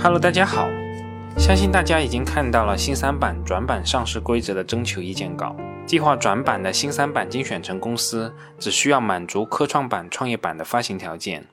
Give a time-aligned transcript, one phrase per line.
[0.00, 0.68] Hello，大家好，
[1.36, 5.56] 相信大家已经看到了新三板转板上市规则的征求意见稿。
[5.86, 11.48] 计划转板的新三板精选层公司只需要满足科创板、创业板的发行条件，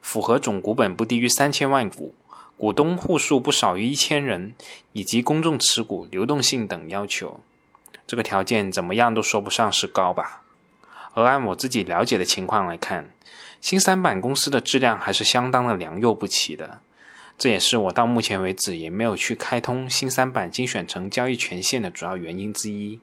[0.00, 2.14] 符合总股本不低于三千万股，
[2.56, 4.54] 股东户数不少于一千人，
[4.92, 7.40] 以及公众持股、流动性等要求。
[8.06, 10.42] 这个条件怎么样都说不上是高吧？
[11.14, 13.10] 而按我自己了解的情况来看，
[13.60, 16.78] 新三板公司的质量还是相当的良莠不齐的。
[17.38, 22.98] 这也是我到目前为止也没有去开通新三板精选层交易权限的主要原因之一。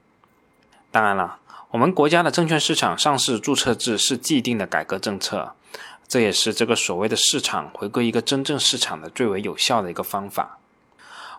[0.92, 1.40] 当然了，
[1.72, 5.56] 我们国家的证券市场上市注册制是既定的改革政策，
[6.06, 10.60] 这也是这个所谓的市场回归一个真正市场的最为有效的一个方法。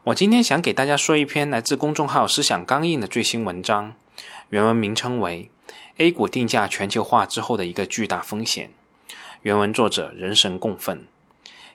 [0.04, 3.92] 我今天想给大家说一篇来自公众号“思想刚硬”的最新文章，
[4.48, 5.50] 原文名称为
[5.98, 8.70] 《A 股定价全球化之后的一个巨大风险》，
[9.42, 11.06] 原文作者人神共愤。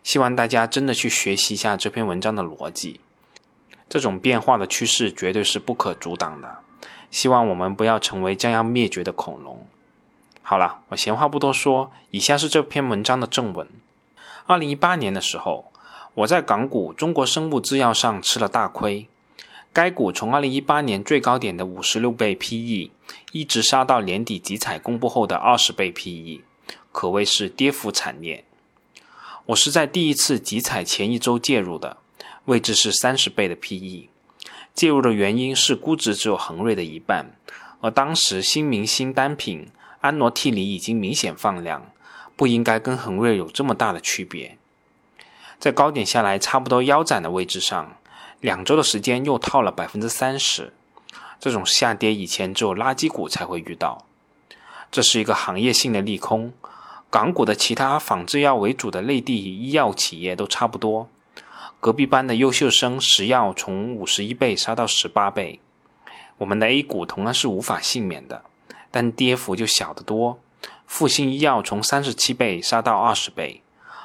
[0.03, 2.99] 希望大家真的去学习一下这篇文章的逻辑，
[3.87, 6.59] 这种变化的趋势绝对是不可阻挡的。
[7.11, 9.67] 希望我们不要成为将要灭绝的恐龙。
[10.41, 13.67] 好了，我闲话不多说，以下是这篇文章的正文。
[14.47, 15.71] 二零一八年的时候，
[16.15, 19.07] 我在港股中国生物制药上吃了大亏，
[19.71, 22.89] 该股从二零一八年最高点的五十六倍 PE，
[23.31, 26.41] 一直杀到年底集采公布后的二十倍 PE，
[26.91, 28.43] 可谓是跌幅惨烈。
[29.47, 31.97] 我是在第一次集采前一周介入的，
[32.45, 34.09] 位置是三十倍的 PE。
[34.75, 37.35] 介入的原因是估值只有恒瑞的一半，
[37.81, 41.91] 而当时新明星单品安诺替尼已经明显放量，
[42.35, 44.59] 不应该跟恒瑞有这么大的区别。
[45.59, 47.97] 在高点下来差不多腰斩的位置上，
[48.39, 50.71] 两周的时间又套了百分之三十，
[51.39, 54.05] 这种下跌以前只有垃圾股才会遇到，
[54.91, 56.53] 这是一个行业性的利空。
[57.11, 61.09] 港股的其他仿制药为主的内地医药企业都差不多，
[61.81, 65.59] 隔壁班的优秀生食药从五十一倍杀到十八倍，
[66.37, 68.43] 我们的 A 股同样是无法幸免的，
[68.89, 70.39] 但跌幅就小得多。
[70.87, 73.61] 复星医药从三十七倍杀到二十倍，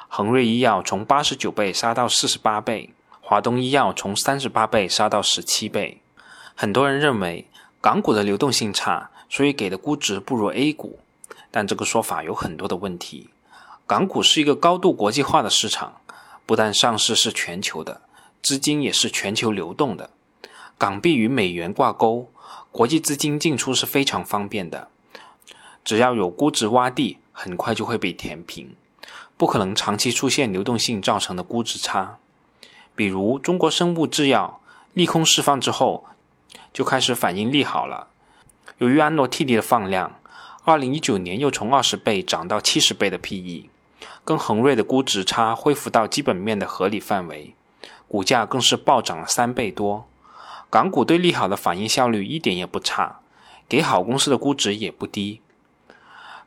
[0.09, 2.89] 恒瑞医药从八十九倍杀到四十八倍，
[3.21, 6.01] 华东医药从三十八倍杀到十七倍。
[6.55, 7.47] 很多人认为
[7.79, 10.99] 港股的流动性差，所以给的估值不如 A 股。
[11.51, 13.29] 但这个说法有很多的问题。
[13.85, 16.01] 港股是一个高度国际化的市场，
[16.45, 18.01] 不但上市是全球的，
[18.41, 20.09] 资金也是全球流动的。
[20.77, 22.29] 港币与美元挂钩，
[22.69, 24.89] 国际资金进出是非常方便的。
[25.85, 28.75] 只要有估值洼地，很快就会被填平，
[29.37, 32.17] 不可能长期出现流动性造成的估值差。
[32.93, 34.59] 比如中国生物制药，
[34.93, 36.05] 利空释放之后，
[36.73, 38.07] 就开始反应利好了。
[38.79, 40.16] 由于安诺替尼的放量。
[40.67, 43.69] 二零一九年又从二十倍涨到七十倍的 PE，
[44.25, 47.55] 跟恒瑞的估值差恢复到基本面的合理范围，
[48.09, 50.05] 股价更是暴涨了三倍多。
[50.69, 53.21] 港股对利好的反应效率一点也不差，
[53.69, 55.39] 给好公司的估值也不低。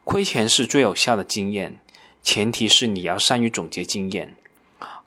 [0.04, 1.80] 亏钱是最有效的经验，
[2.22, 4.36] 前提是你要善于总结经验。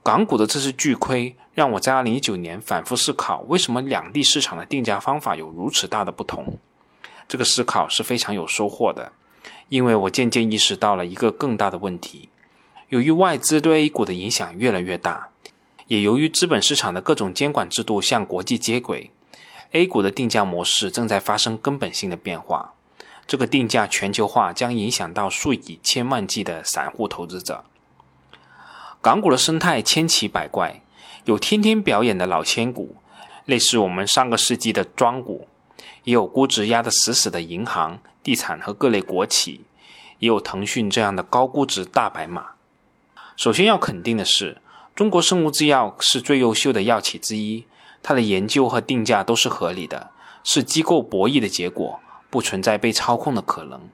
[0.01, 6.57] 港股的这次巨亏，让我在二零一九年反复思考，为什么两地市场的定价方法有如此大的不同。
[7.33, 9.11] 这个思考是非常有收获的，
[9.69, 12.29] 因为我渐渐意识到了一个更大的问题：
[12.89, 15.29] 由于外资对 A 股的影响越来越大，
[15.87, 19.09] 也由于资本市场的各种监管制度向国际接轨
[19.71, 22.75] ，A 股的定价模式正在发生根本性的变化。
[23.25, 27.63] 这个定价全球化将影响到数以千万计的散户投资者。
[29.01, 30.83] 港股的生态千奇百怪，
[31.25, 32.97] 有天天表演的老千股，
[33.45, 35.47] 类似我们上个世纪的庄股。
[36.03, 39.61] 也有估值压得死死的银行、地产和各类国企，
[40.19, 42.51] 也有腾讯这样的高估值大白马。
[43.35, 44.61] 首先要肯定的是，
[44.95, 47.65] 中国生物制药是最优秀的药企之一，
[48.01, 50.11] 它的研究和定价都是合理的，
[50.43, 51.99] 是机构博弈的结果，
[52.29, 53.89] 不存在被操控的可能。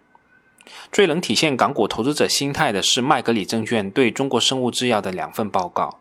[0.91, 5.99] 最能体现港股投资者心态的是麦格理证券对中国生物制药的两份报告。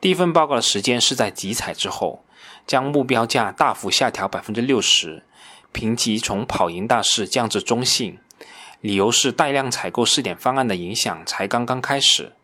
[0.00, 2.24] 第一份报告的时间是在集采之后。
[2.68, 5.24] 将目标价大幅下调百分之六十，
[5.72, 8.18] 评级从跑赢大势降至中性，
[8.82, 12.34] 理由是带量采购试点方案的影响才刚刚开始。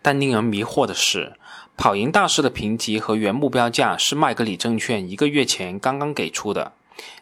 [0.00, 1.34] 但令人迷惑的是，
[1.76, 6.72] 跑赢大势的评级和原目标价是麦格理证券一个月前刚刚给出的，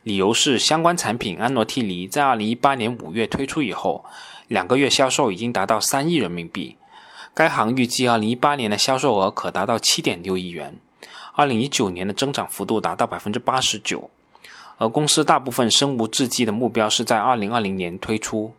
[0.05, 4.05] 理由是相关产品安诺替尼在二零一八年五月推出以后，
[4.47, 6.77] 两个月销售已经达到三亿人民币，
[7.35, 10.79] 该行预计二零一八年的销售额可达到七点六亿元。
[11.37, 14.09] 二零一九年的增长幅度达到百分之八十九，
[14.79, 18.55] 而公司大部分生物制剂的目标是在二零二零年推出。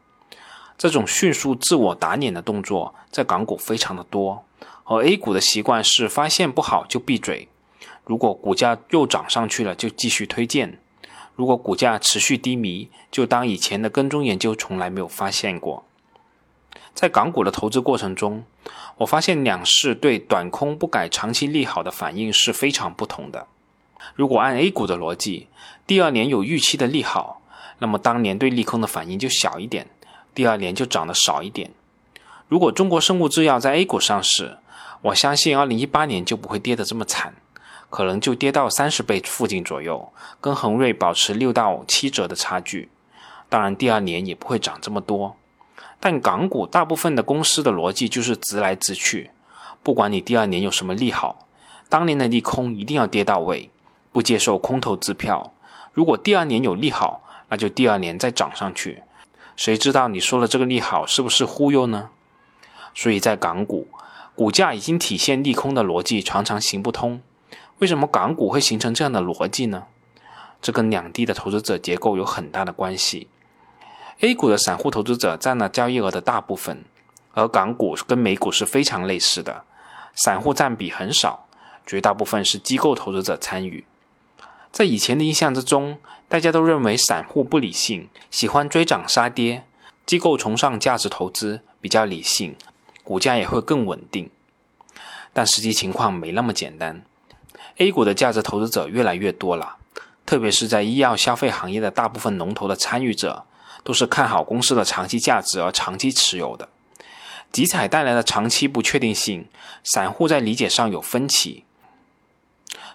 [0.77, 4.43] 这种迅速自我打脸的动作在港股非常的多，
[4.83, 7.47] 而 A 股的习惯是发现不好就闭嘴，
[8.03, 10.77] 如果股价又涨上去了就继续推荐，
[11.33, 15.85] 如果股价持续低迷，就当以前的跟踪研究从来没有发现过。
[16.93, 18.43] 在港股的投资过程中，
[18.97, 23.47] 我发现两市对短空不改长期利好的反应是非常不同的。
[24.15, 25.47] 如果按 A 股的逻辑，
[25.87, 27.41] 第二年有预期的利好，
[27.79, 29.87] 那么当年对利空的反应就小一点，
[30.33, 31.71] 第二年就涨得少一点。
[32.47, 34.59] 如果中国生物制药在 A 股上市，
[35.01, 37.33] 我相信，二零一八年就不会跌得这么惨，
[37.89, 42.89] 可能就跌到三十倍附近左右，跟恒瑞保持六到七折的差距。
[43.49, 45.35] 当然，第二年也不会涨这么多。
[45.99, 49.31] 但港股大部分的公司的逻辑就是直来直去，
[49.81, 51.47] 不管你第二年有什么利好，
[51.89, 53.69] 当年的利空一定要跌到位，
[54.11, 55.53] 不接受空头支票。
[55.93, 59.03] 如果第二年有利好，那就第二年再涨上去。
[59.55, 62.09] 谁知道你说的这个利好是不是忽悠呢？
[62.93, 63.87] 所以在港股。
[64.35, 67.21] 股价已经体现利空的逻辑常常行不通，
[67.79, 69.85] 为什么港股会形成这样的逻辑呢？
[70.61, 73.29] 这跟两地的投资者结构有很大的关系。
[74.19, 76.83] A 股的散户投资者占了交易额的大部分，
[77.33, 79.63] 而港股跟美股是非常类似的，
[80.15, 81.47] 散户占比很少，
[81.85, 83.85] 绝大部分是机构投资者参与。
[84.71, 85.97] 在以前的印象之中，
[86.27, 89.63] 大家都认为散户不理性，喜欢追涨杀跌，
[90.05, 92.55] 机构崇尚价值投资，比较理性。
[93.03, 94.31] 股价也会更稳定，
[95.31, 97.03] 但实际情况没那么简单。
[97.77, 99.75] A 股的价值投资者越来越多了，
[100.25, 103.45] 特别是在医药消费行业的大部分龙头的参与者，
[103.85, 106.67] 都是看好公司的长期价值而长期持有的。
[107.51, 109.47] 集采带来的长期不确定性，
[109.83, 111.63] 散户在理解上有分歧，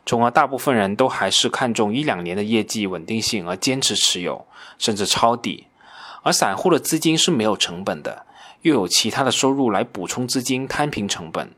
[0.04, 4.46] 从而大部分人都还是看重一两年的业绩稳定性而坚持持有，
[4.76, 5.68] 甚至抄底。
[6.22, 8.26] 而散户的资金是没有成本的。
[8.62, 11.54] 又有其他的收入来补充资金摊平成本，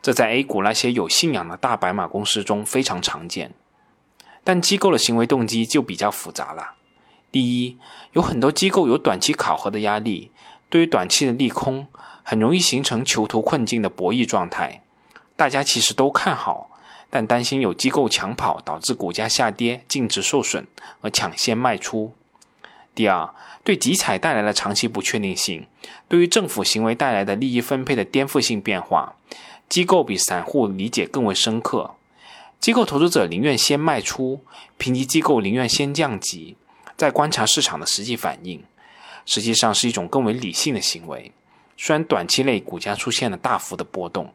[0.00, 3.52] 这在 A 股那些有信仰的大白马公司中非常常见。
[4.44, 6.74] 但机构的行为动机就比较复杂了。
[7.32, 7.78] 第一，
[8.12, 10.30] 有很多机构有短期考核的压力，
[10.68, 11.86] 对于短期的利空，
[12.22, 14.82] 很容易形成囚徒困境的博弈状态。
[15.36, 16.70] 大家其实都看好，
[17.08, 20.66] 但担心有机构抢跑导致股价下跌、净值受损
[21.00, 22.12] 而抢先卖出。
[22.94, 23.32] 第二，
[23.62, 25.66] 对集采带来的长期不确定性，
[26.08, 29.14] 对于政府行为带来的利益分配的颠覆性变化，
[29.68, 31.94] 机构比散户理解更为深刻。
[32.58, 34.40] 机构投资者宁愿先卖出，
[34.76, 36.56] 评级机构宁愿先降级，
[37.00, 38.62] 在观察市场的实际反应，
[39.24, 41.32] 实际上是一种更为理性的行为。
[41.78, 44.34] 虽然短期内股价出现了大幅的波动，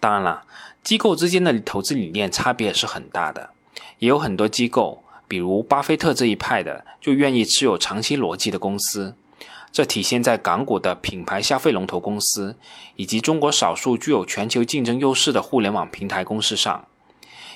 [0.00, 0.46] 当然了，
[0.82, 3.50] 机构之间的投资理念差别也是很大的，
[3.98, 5.04] 也有很多机构。
[5.28, 9.14] 比如巴菲特这一派的，就愿意持有长期逻辑的公司，
[9.70, 12.56] 这体现在港股的品牌消费龙头公司，
[12.94, 16.86] 以及中国少数具有全球竞争优势的互联网平台公司上，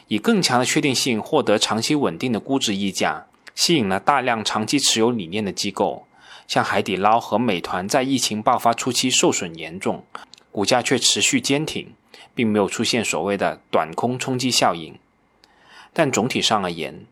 [0.08, 6.06] 以更强的确定性获得长期稳定的估值溢价，吸引了大量长期持有理念的机构，
[6.46, 10.04] 像海底捞和美团，在疫情爆发初期受损严重，
[10.50, 11.92] 股价却持续坚挺，
[12.34, 14.98] 并没有出现所谓的短空冲击效应，
[15.92, 17.06] 但总体上而言。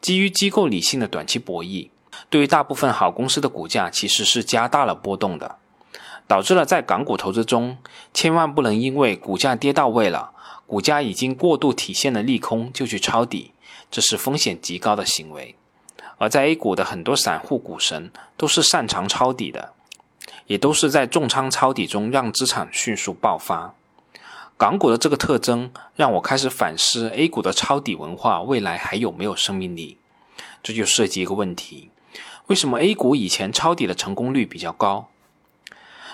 [0.00, 1.88] 基于机构理性的短期博弈，
[2.28, 5.56] 对于大部分好公司的股价其实是加大了波动的，
[6.26, 7.78] 导致了在港股投资中，
[8.12, 10.32] 千万不能因为股价跌到位了，
[10.66, 13.52] 股价已经过度体现了利空就去抄底，
[13.90, 15.54] 这是风险极高的行为。
[16.18, 19.72] 而在 A 股的很多散户股神都是擅长抄底的，
[20.46, 23.74] 也都是在重仓抄底中让资产迅速爆发。
[24.56, 29.98] 港股的这个特征让我开始反思 A 股的抄底文化未来还有没有生命力？
[30.62, 31.90] 这就涉及一个问题：
[32.46, 35.08] 为什么 A 股以前抄底的成功率比较高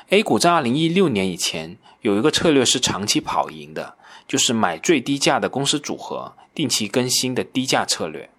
[0.09, 3.95] ？A 股在2016年以前有一个策略是长期跑赢的，
[4.27, 8.31] 就是买最低价的公司组合，定期更新的低价策略。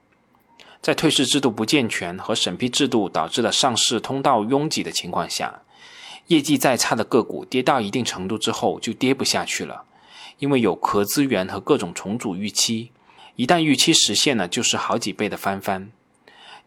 [0.82, 5.62] 在退市制度不健全和审批制度导致了上市通道拥挤的情况下，
[6.28, 9.84] 业绩再差的个股跌到一定程度之后就跌不下去了。
[10.40, 12.92] 因为有壳资源和各种重组预期，
[13.36, 15.92] 一旦预期实现了，就是好几倍的翻番。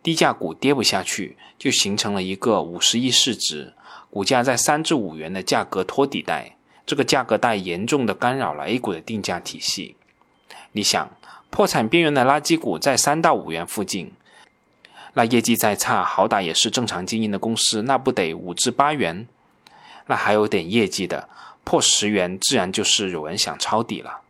[0.00, 3.75] 低价股跌不下去，就形成了一个五十亿市值、
[4.11, 6.56] 股价在三至五元的价格托底带。
[6.87, 9.97] 这个价格带严重的干扰了 A 股的定价体系。
[10.73, 11.11] 你想，
[11.54, 14.11] 破产边缘的垃圾股在三到五元附近，
[15.12, 19.28] 那业绩再差，好歹也是正常经营的公司，那不得五至八元？
[20.06, 21.28] 那还有点业绩的。
[21.62, 24.23] 破十元，自然就是有人想抄底了。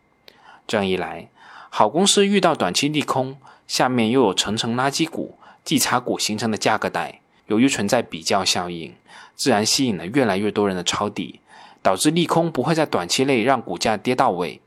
[0.66, 1.31] 这样一来，
[1.71, 8.95] 好公司遇到短期利空，下面又有层层垃圾股、绩差股形成的价格带，由于存在比较效应，
[9.35, 11.40] 自然吸引了越来越多人的抄底，
[11.81, 14.61] 导致利空不会在短期内让股价跌到位，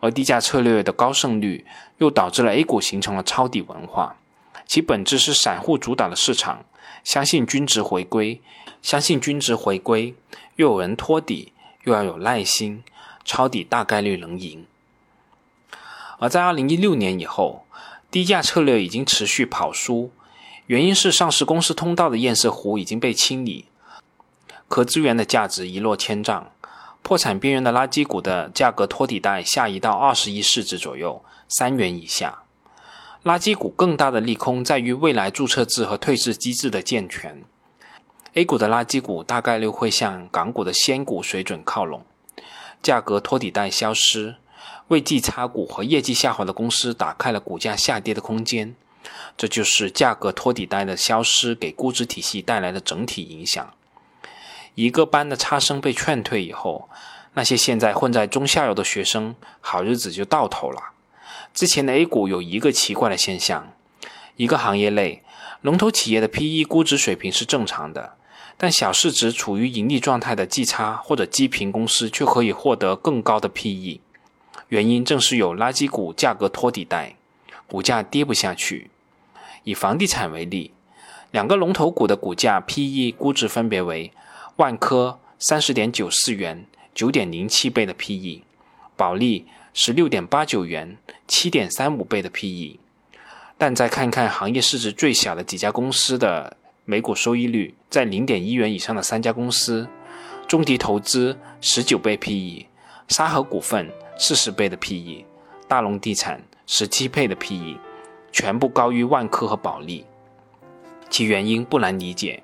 [0.00, 1.66] 而低价策略的高胜率
[1.98, 4.16] 又导致了 A 股形成了抄底文化。
[4.66, 6.64] 其本质是散户主导的市场，
[7.02, 8.40] 相信均值回归，
[8.82, 10.14] 相信均值回归，
[10.56, 11.52] 又有人托底，
[11.84, 12.84] 又要有耐心，
[13.24, 14.66] 抄底大概率能赢。
[16.18, 17.64] 而在二零一六年以后，
[18.10, 20.10] 低价策略已经持续跑输，
[20.66, 23.66] 原因是上市公司通道的堰塞湖已经被清理。
[24.68, 26.50] 可资源的价值一落千丈，
[27.02, 32.42] 破产边缘的垃圾股的价格托底带下移到二十亿市值左右，三元以下。
[33.24, 37.42] 垃圾股更大的利空在于未来注册制和退市机制的健全。
[38.34, 42.04] A 股的垃圾股大概率会向港股的仙股水准靠拢，
[42.82, 44.36] 价格托底带消失，
[44.88, 48.76] 为绩差股和业绩下滑的公司打开了股价下跌的空间。
[49.36, 53.72] 这就是价格托底带的消失给估值体系带来的整体影响。
[54.78, 56.88] 一个班的差生被劝退以后，
[57.34, 60.92] 那些现在混在中下游的学生，好日子就到头了。
[61.52, 63.72] 之前的 A 股有一个奇怪的现象：
[64.36, 65.24] 一个行业内
[65.62, 68.14] 龙头企业的 PE 估值水平是正常的，
[68.56, 73.98] 但小市值处于盈利状态的绩差或者基平公司却可以获得更高的 PE。
[74.68, 77.16] 原因正是有垃圾股价格托底带，
[77.66, 78.92] 股价跌不下去。
[79.64, 80.72] 以房地产为例，
[81.32, 84.12] 两个龙头股的股价 PE 估值分别为。
[84.58, 88.42] 万科三十点九四元，九点零七倍的 P/E；
[88.96, 90.98] 保利十六点八九元，
[91.28, 92.80] 七点三五倍的 P/E。
[93.56, 99.88] 但再看看行业市值最小的几家公司的每股收益率，在零点一元以上的三家公司：
[100.48, 102.66] 中迪投资十九倍 P/E，
[103.06, 103.88] 沙河股份
[104.18, 105.24] 四十倍的 P/E，
[105.68, 107.78] 大龙地产十七倍的 P/E，
[108.32, 110.04] 全部高于万科和保利。
[111.08, 112.42] 其原因不难理解。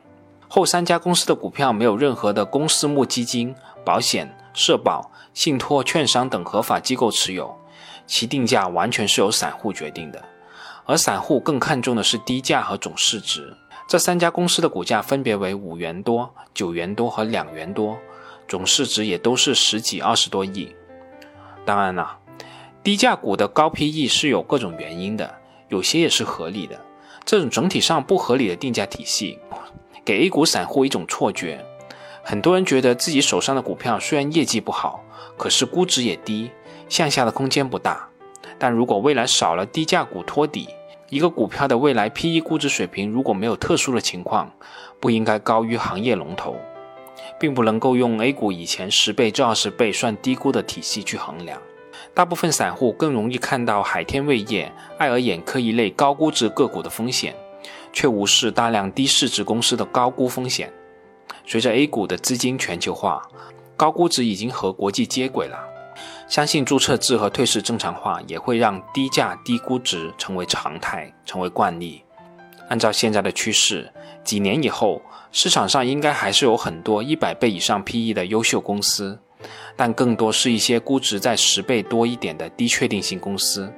[0.55, 3.53] 后三家公司的股票没有任何的公私募基金、
[3.85, 7.59] 保险、社保、信托、券商等合法机构持有，
[8.07, 10.25] 其定价完全是由散户决定的，
[10.87, 13.53] 而散户更看重的是低价和总市值。
[13.89, 17.99] 这三家公司的股价分别为五元多、九元多和两元多，
[18.47, 20.73] 总市值也都是十几、二十多亿。
[21.65, 22.17] 当然了，
[22.85, 25.35] 低价股的高 PE 是有各种原因的，
[25.67, 26.81] 有些也是合理的。
[27.25, 29.41] 这种整体上不合理的定价体系。
[30.05, 31.65] 给 A 股散户一种错觉，
[32.23, 35.03] 很多人觉得自己手上的股票虽然业绩不好，
[35.39, 36.51] 可是估值也低，
[36.91, 38.09] 向下的空间不大。
[38.59, 40.69] 但如果未来少了低价股托底，
[41.09, 44.53] 一个股票的未来 PE 估值水平如果没有特殊的情况，
[45.01, 46.57] 不应该高于行业龙头，
[47.41, 51.61] 并不能够用 A 股以前十倍至二十倍算低估的体系去衡量。
[52.13, 57.35] 大部分散户更容易看到海天味业、爱尔眼科一类高估值个股的风险。
[57.95, 60.71] 却无视大量低市值公司的高估风险。
[61.47, 63.23] 随着 A 股的资金全球化，
[63.77, 65.59] 高估值已经和国际接轨了。
[66.29, 72.03] 相信注册制和退市正常化也会让低价低估值成为常态，成为惯例。
[72.69, 73.93] 按照现在的趋势，
[74.25, 79.19] 几年以后，市场上应该还是有很多一百倍以上 PE 的优秀公司，
[79.77, 83.71] 但更多是一些估值在十倍多一点的低确定性公司。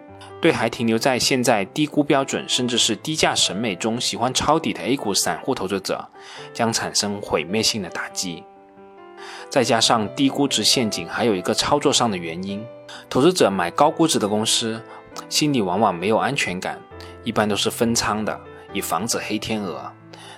[0.46, 6.08] 对还停留在现在低估标准甚至是低价审美中喜欢抄底的 A 股散户投资者，
[6.54, 8.44] 将产生毁灭性的打击。
[9.50, 12.64] 再加上低估值陷阱，还有一个操作上的原因：
[13.10, 14.80] 投资者买高估值的公司，
[15.28, 16.78] 心里往往没有安全感，
[17.24, 18.40] 一般都是分仓的，
[18.72, 19.90] 以防止黑天鹅。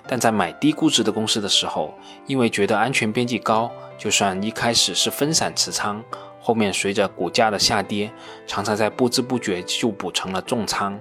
[0.07, 1.93] 但在买低估值的公司的时候，
[2.27, 6.03] 因为觉得安全边际高，就算一开始是分散持仓。
[6.49, 8.11] 后面随着股价的下跌，
[8.47, 10.99] 常常在不知不觉就补成了重仓。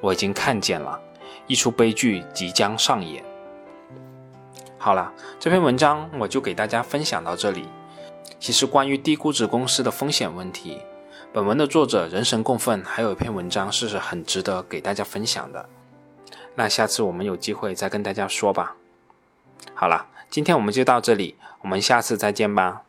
[0.00, 1.00] 我已经看见了，
[1.48, 3.24] 一出悲剧即将上演。
[4.78, 7.66] 好了，这篇文章我就给大家分享到这里。
[8.38, 10.78] 其实关于低估值公司的风险问题，
[11.32, 15.68] 本文的作者人神共愤还有一篇文章是很值得给大家分享的。
[16.54, 18.76] 那下次我们有机会再跟大家说吧。
[19.74, 22.82] 好了，今天我们就到这里，我们下次再见吧。